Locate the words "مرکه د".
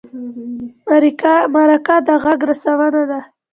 1.57-2.09